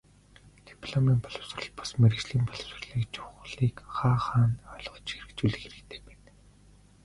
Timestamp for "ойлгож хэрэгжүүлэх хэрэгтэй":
4.75-5.99